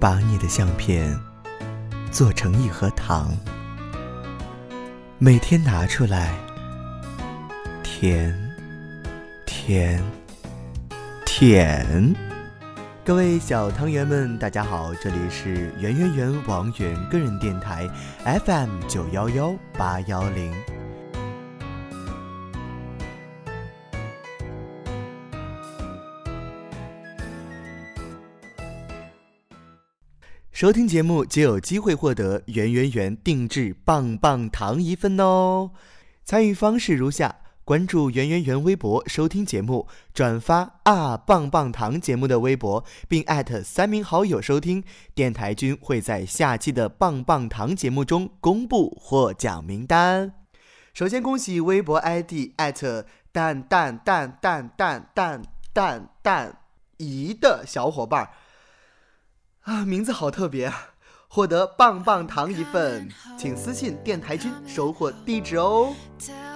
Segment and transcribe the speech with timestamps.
[0.00, 1.18] 把你的相片
[2.12, 3.36] 做成一盒糖，
[5.18, 6.32] 每天拿出来，
[7.82, 8.32] 甜，
[9.44, 10.00] 甜，
[11.26, 12.14] 甜。
[13.04, 17.88] 各位小汤圆们，大家好，这里是圆圆圆王源个人电台
[18.44, 20.54] FM 九幺幺八幺零。
[30.58, 35.70] 收听节目就有机会获得圆圆圆定制棒棒糖一份哦。
[36.24, 44.82] 参与方式如下：关注圆圆圆微博收听节目，转发啊棒棒糖节目的微博，并艾特三名好友收听，
[45.14, 50.32] 电台君会在下期的棒棒糖节目中公布获奖名单。
[50.92, 56.58] 首先恭喜微博 ID 艾特蛋蛋蛋蛋蛋蛋蛋蛋
[56.96, 58.28] 姨的小伙伴。
[59.68, 60.74] 啊，名字好特别啊！
[61.28, 65.92] 获得棒棒糖一份，请私信电台君收货地址哦。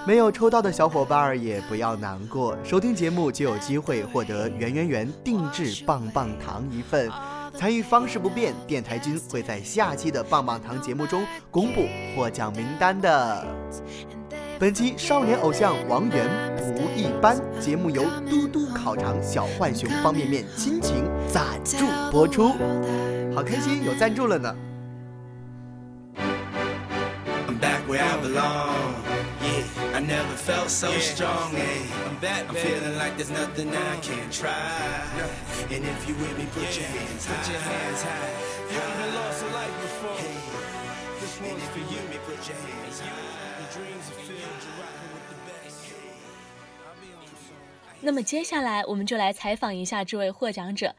[0.07, 7.07] 没有抽到的小伙伴儿也不要难过，收听节目就有机会获得圆圆圆定制棒棒糖一份。
[7.55, 13.45] 参与方式不变，电台君会在下期的棒棒糖节目中公布获奖名单的。
[14.63, 16.25] 本期少年偶像王源
[16.55, 22.53] 不一般，节目由嘟嘟烤肠小浣熊方便面亲情赞助播出，
[23.35, 24.55] 好开心有赞助了呢。
[48.01, 50.95] 那么接下来，我们就来采访一下这位获奖者，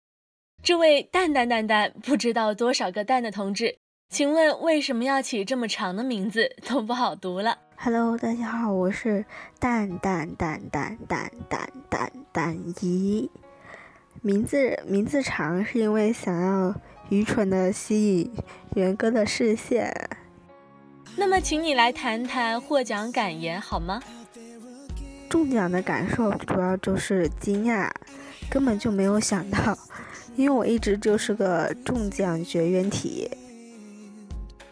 [0.62, 3.76] 这位蛋蛋蛋蛋不知道多少个蛋的同志，
[4.08, 9.26] 请问为什么要起这么长的名字，都不好读了？Hello，大家好，我是
[9.58, 13.30] 蛋蛋蛋蛋蛋蛋蛋蛋姨。
[14.22, 16.74] 名字名字长是因为想要
[17.10, 18.32] 愚蠢的吸引
[18.74, 19.92] 元哥的视线。
[21.16, 24.02] 那么，请你来谈谈获奖感言好吗？
[25.28, 27.90] 中奖的感受主要就是惊讶，
[28.48, 29.76] 根本就没有想到，
[30.36, 33.30] 因为我一直就是个中奖绝缘体。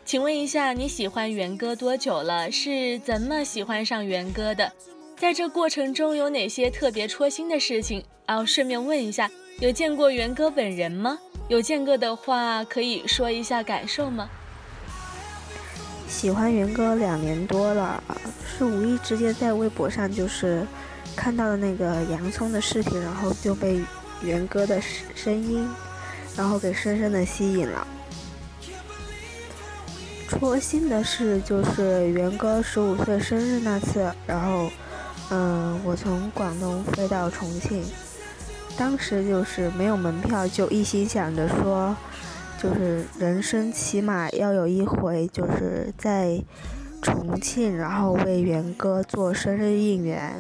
[0.04, 2.50] 请问一下，你喜欢元哥多久了？
[2.50, 4.72] 是怎么喜欢上元哥的？
[5.16, 8.04] 在这过程中有哪些特别戳心的事情？
[8.26, 9.30] 哦，顺便问一下，
[9.60, 11.18] 有见过元哥本人吗？
[11.48, 14.28] 有见过的话，可以说一下感受吗？
[16.12, 18.00] 喜欢元哥两年多了，
[18.46, 20.64] 是无意之间在微博上就是
[21.16, 23.82] 看到了那个洋葱的视频，然后就被
[24.22, 24.80] 元哥的
[25.16, 25.68] 声音，
[26.36, 27.84] 然后给深深的吸引了。
[30.28, 34.70] 戳心的是就是元哥十五岁生日那次，然后
[35.30, 37.82] 嗯，我从广东飞到重庆，
[38.76, 41.96] 当时就是没有门票，就一心想着说。
[42.62, 46.40] 就是人生起码要有一回，就是在
[47.02, 50.32] 重庆，然后为元哥做生日应援。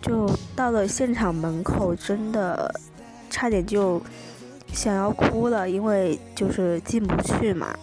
[0.00, 0.26] 就
[0.56, 2.74] 到了现场门口，真的
[3.28, 4.00] 差点就
[4.72, 7.76] 想要哭了，因为就是进不去嘛。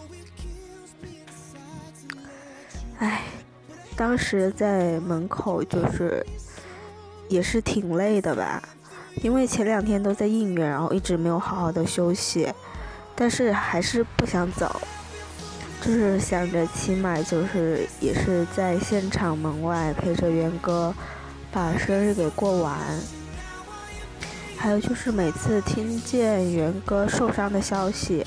[2.97, 3.21] 唉，
[3.95, 6.25] 当时在门口就是
[7.29, 8.67] 也是挺累的吧。
[9.21, 12.53] 因为前两天都在应援，然后一直没有好好的休息，
[13.15, 14.79] 但是还是不想走，
[15.81, 20.93] 就是想着起码就是也是在现场门外陪着元哥
[21.51, 22.77] 把生日给过完。
[24.57, 28.25] 还有就是每次听见元哥受伤的消息，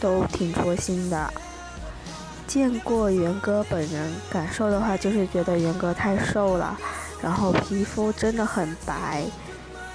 [0.00, 1.32] 都挺戳心的。
[2.46, 6.78] 见过元哥本人，感受的话就是觉得元哥太瘦了，
[7.22, 9.24] 然后皮肤真的很白。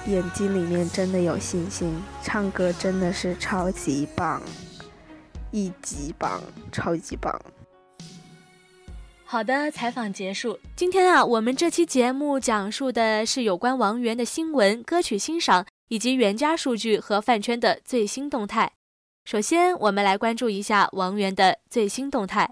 [0.08, 4.42] 眼睛里面真的有星星，唱歌真的是超级棒，
[5.52, 6.42] 一级棒，
[6.72, 7.40] 超级棒。
[9.26, 10.58] 好的，采访结束。
[10.76, 18.72] 今天啊，我们这期节目讲述的是有关王源的新闻、歌曲欣赏以及原家数据和饭圈的最新动态。
[19.26, 22.50] 首先，我们来关注一下王源的最新动态。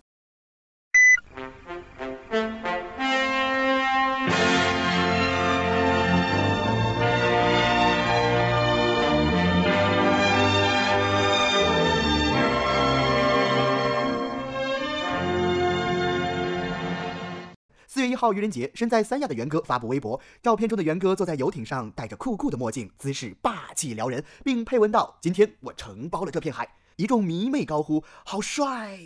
[18.18, 29.00] 号愚人节，身在三亚的元哥发布微博，照片中的元哥坐在游艇上，戴着酷酷的墨镜，姿势霸气撩人，并配文道：“今天我承包了这片海。”一众迷妹高呼：“好帅！”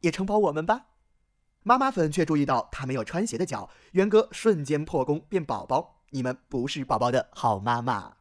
[0.00, 0.88] 也承包我们吧。
[1.62, 6.02] 妈妈粉却注意到他没有穿鞋的脚，元哥瞬间破功变宝宝。
[6.10, 8.16] 你们不是宝宝的好妈妈。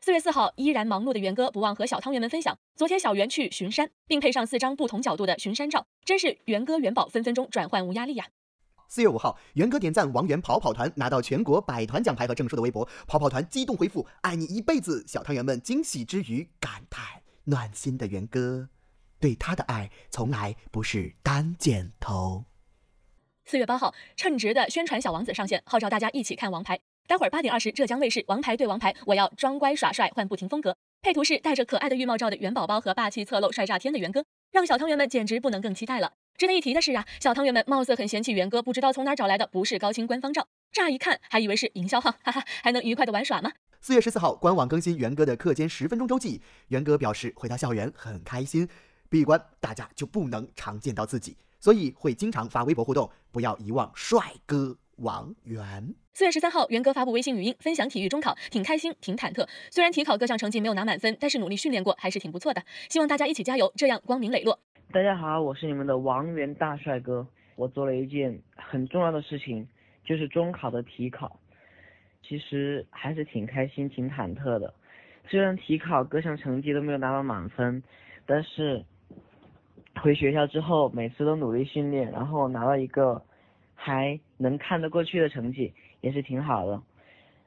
[0.00, 8.26] 四月四号，依然忙碌的元哥不忘和小汤圆们分享，昨天小圆去巡山，并配上四张不同角度的巡山照，真是元哥元宝分分钟转换无压力呀。
[8.90, 15.04] 四月五号，元哥点赞王源跑跑团拿到全国百团奖牌和证书的微博，跑跑团激动回复爱你一辈子。
[15.06, 18.68] 小汤圆们惊喜之余感叹暖心的元哥，
[19.20, 22.46] 对他的爱从来不是单箭头。
[23.44, 26.76] 四月八号，称职的宣传小王子上线，号召大家一起看王牌。
[27.06, 30.76] 待会儿八点二十，浙江卫视《王牌对王牌》，我要装乖耍帅换不停风格。
[31.00, 36.14] 配图是戴着可爱的浴帽罩的元宝宝和霸气侧漏帅炸天的元哥，让小汤圆们简直不能更期待了。
[36.40, 43.52] 值得一提的是啊，小汤圆们貌似很嫌弃元哥，不知道从哪找来的不是高清官方照，乍一看还以为是营销号，哈哈，还能愉快的玩耍吗？
[43.82, 48.66] 四月十四号，官网更新元哥的课间十分钟周记，元哥表示回到校园很开心，
[49.10, 54.78] 闭关大家就不能常见到自己，所以会经常发微博互动，不要遗忘帅哥。
[55.00, 55.94] 王源。
[56.12, 59.48] 四月十三号，元哥发布微信语音分享体育中考，挺开心，挺忐忑。
[59.70, 62.62] 虽然体考各项成绩没有拿满分，但是努力训练过，还是挺不错的。
[62.90, 64.60] 希望大家一起加油，这样光明磊落。
[64.92, 67.24] 大家好，我是你们的王源大帅哥。
[67.54, 69.68] 我做了一件很重要的事情，
[70.04, 71.38] 就是中考的体考。
[72.22, 74.74] 其实还是挺开心，挺忐忑的。
[75.28, 77.80] 虽然体考各项成绩都没有拿到满分，
[78.26, 78.84] 但是
[80.02, 83.22] 回学校之后，每次都努力训练，然后拿到一个。
[83.82, 85.72] 还能看得过去的成绩
[86.02, 86.82] 也是挺好的。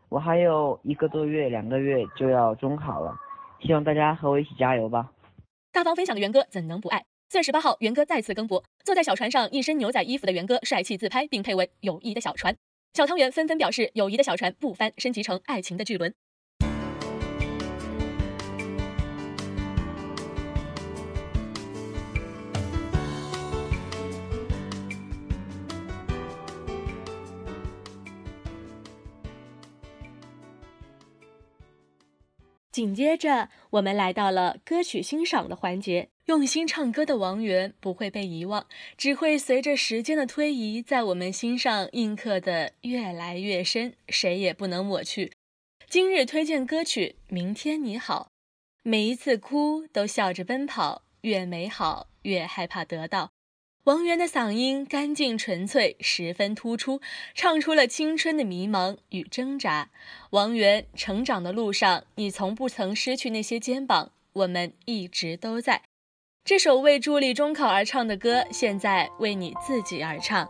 [0.10, 3.16] 我还有一个多月、两个月就要中考了，
[3.62, 5.12] 希望大家和我一起加油吧。
[5.72, 7.06] 大方分享的元哥怎能不爱？
[7.33, 12.56] 四月十八号，元哥再次更博，坐在小船上一身牛仔衣服的元哥帅气自拍，并配文“友谊的小船”。
[12.94, 16.13] 小汤圆纷纷表示：“友谊的小船不翻，升级成爱情的巨轮。”
[32.74, 36.10] 紧接着，我们来到了歌曲欣赏的环节。
[36.25, 38.66] 用心唱歌的王源不会被遗忘，
[38.98, 45.31] 只会随着时间的推移，在我们心上印刻的越来越深，谁也不能抹去。
[45.88, 48.30] 今日推荐歌曲《明天你好》，
[48.81, 53.30] 每一次哭都笑着奔跑，越美好越害怕得到。
[53.85, 57.01] 王源的嗓音干净纯粹，十分突出，
[57.35, 59.89] 唱出了青春的迷茫与挣扎。
[60.30, 65.81] 王源成长的路上，你从不曾失去那些肩膀，我们一直都在。
[66.45, 70.50] 这首为助力中考而唱的歌，现在为你自己而唱。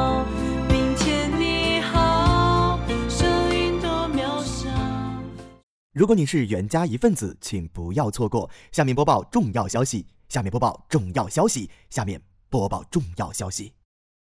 [5.93, 8.49] 如果你是袁家一份子，请不要错过。
[8.71, 10.05] 下面播报重要消息。
[10.29, 11.69] 下面播报重要消息。
[11.89, 13.73] 下面播报重要消息。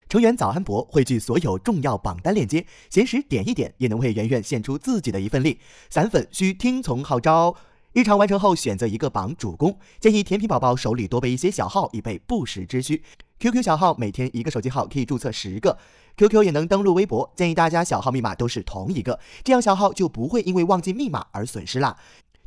[0.09, 5.61] 成员早安博汇聚所有重要榜单链接，闲时点一点，也能为圆圆献出自己的一份力。
[5.90, 7.54] 散粉需听从号召。
[7.92, 9.78] 日常完成后，选择一个榜主攻。
[10.00, 13.02] 建议甜品宝宝手里多备一些小号，以备不时之需。
[13.38, 15.76] QQ 小号每天一个手机号可以注册十个
[16.16, 17.30] ，QQ 也能登录微博。
[17.37, 21.99] 建议大家小号密码都是同一个，这样小号就不会因为忘记密码而损失啦。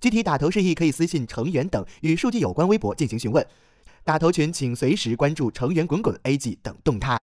[0.02, 3.46] 具体打头示意可以私信成员等与数据有关微博进行询问。
[4.04, 7.20] 打头群请随时关注成员滚滚 A G 等动态。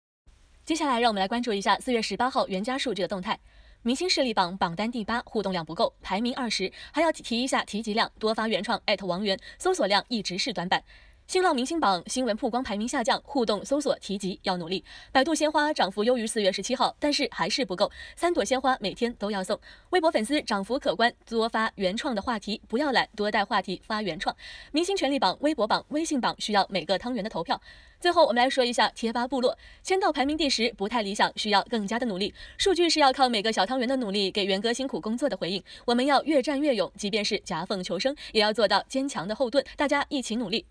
[0.66, 3.40] 接下来让我们来关注一下四月十八号原家数据的动态。
[3.82, 6.70] 明星势力榜榜单第八，互动量不够，排名二十。
[6.92, 10.84] 还要提一下提及量，多发原创艾特王源，搜索量一直是短板。
[11.30, 14.84] 新浪明星榜新闻曝光排名下降，互动搜索提及要努力。
[15.12, 19.60] 百度鲜花涨幅优于四月十七号，但是还是不够，三朵鲜花每天都要送。
[19.92, 24.36] 微博粉丝涨幅可观，多发原创的话题，不要懒，多带话题发原创。
[24.72, 27.62] 明星权力榜、微博榜、微信榜需要每个汤圆的投票。
[28.00, 32.34] 最后我们来说一下贴吧部落，签到排名第十不太理想，需要更加的努力。
[32.58, 35.64] 数据是要靠每个小汤圆的努力，给元哥辛苦工作的回应。
[35.86, 39.64] 我们要越战越勇，即便是夹缝求生，也要做到坚强的后盾。
[39.78, 40.66] 大家一起努力。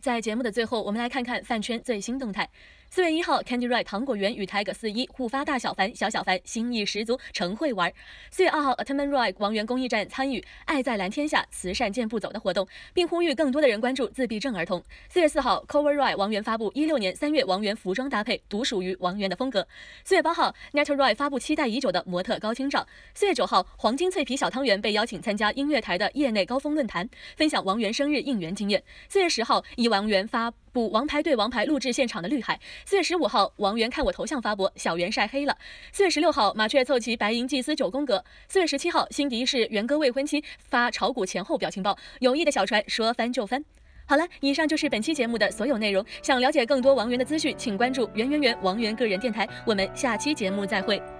[0.00, 2.48] 在节目的最后，我们来看看饭圈最新动态。
[2.90, 7.92] 四月一号，Candy Ray 糖果园与 Tiger 四一互发大小凡，小小凡心意十足，诚会玩。
[8.30, 14.82] 四月二号 atoman Ray 王源公益站参与“爱在蓝天下，慈善健步走”的活动，并呼吁更多的人关注自闭症儿童。
[15.10, 19.68] 四月四号，Cover Ray 王源发布一六年三月王源服装搭配，独属于王源的风格。
[20.02, 22.86] 四月八号，Net Ray 发布期待已久的模特高清照。
[23.12, 28.82] 四月九号，黄金脆皮小汤圆被邀请参加音乐台的业内高峰论坛，分享王源生日应援经验。
[29.10, 30.50] 四月十号，以王源发。
[30.72, 32.58] 补王牌对王牌录制现场的绿海。
[32.84, 35.56] 四月十五号，王源看我头像发博，小袁晒黑了。
[35.92, 38.24] 四月十六号，麻雀凑齐白银祭司九宫格。
[38.48, 43.64] 四月十七号，辛迪是元哥未婚妻发炒股前后表情包，有意的小船说翻就翻。
[44.06, 46.04] 好了，以上就是本期节目的所有内容。
[46.22, 49.46] 想了解更多王源的资讯，请关注源源源王源个人电台。
[49.66, 51.17] 我们下期节目再会。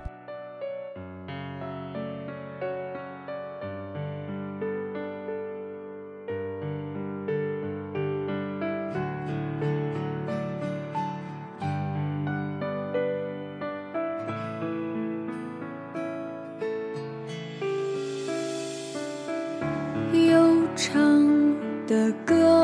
[22.27, 22.58] go.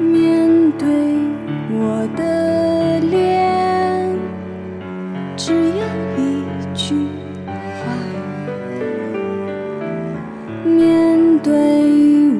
[0.00, 0.88] 面对
[1.70, 4.10] 我的脸
[5.36, 5.84] 只有
[6.16, 6.94] 一句
[7.78, 7.92] 话
[10.64, 11.52] 面对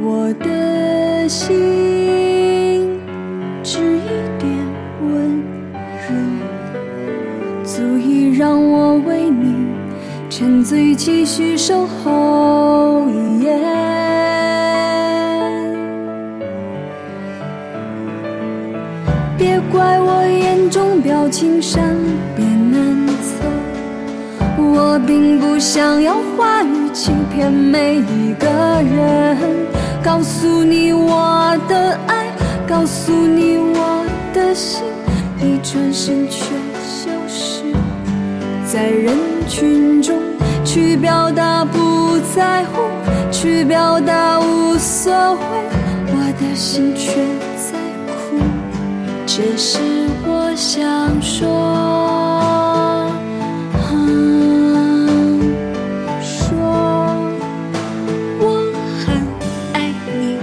[0.02, 2.98] 我的心
[3.62, 4.08] 只一
[4.38, 4.50] 点
[5.02, 5.40] 温
[6.08, 6.14] 柔
[7.62, 9.54] 足以让我为你
[10.28, 12.23] 沉醉继续守候。
[21.28, 21.96] 情善
[22.36, 23.44] 变难测。
[24.58, 28.48] 我并不想要话语欺骗每一个
[28.82, 29.36] 人，
[30.02, 32.26] 告诉你我的爱，
[32.66, 34.82] 告诉你我的心，
[35.40, 36.44] 一转身却
[36.82, 37.62] 消失
[38.66, 39.16] 在人
[39.48, 40.16] 群中。
[40.64, 42.80] 去表达不在乎，
[43.30, 45.38] 去表达无所谓，
[46.08, 47.20] 我的心却。
[49.26, 49.78] 这是
[50.26, 52.04] 我想说。
[56.20, 56.56] 说
[58.40, 58.44] 我
[59.00, 59.06] 很
[59.72, 59.76] 爱
[60.06, 60.38] 你。